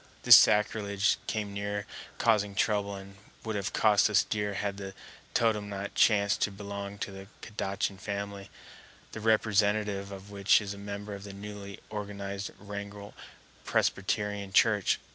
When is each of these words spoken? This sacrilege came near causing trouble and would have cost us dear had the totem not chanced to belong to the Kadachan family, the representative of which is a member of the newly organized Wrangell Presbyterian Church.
This 0.23 0.35
sacrilege 0.35 1.19
came 1.27 1.53
near 1.53 1.85
causing 2.17 2.55
trouble 2.55 2.95
and 2.95 3.17
would 3.45 3.55
have 3.55 3.71
cost 3.71 4.09
us 4.09 4.23
dear 4.23 4.55
had 4.55 4.77
the 4.77 4.95
totem 5.35 5.69
not 5.69 5.93
chanced 5.93 6.41
to 6.41 6.51
belong 6.51 6.97
to 6.97 7.11
the 7.11 7.27
Kadachan 7.43 7.99
family, 7.99 8.49
the 9.11 9.19
representative 9.21 10.11
of 10.11 10.31
which 10.31 10.59
is 10.59 10.73
a 10.73 10.79
member 10.79 11.13
of 11.13 11.23
the 11.23 11.33
newly 11.33 11.79
organized 11.91 12.49
Wrangell 12.57 13.13
Presbyterian 13.63 14.51
Church. 14.53 14.99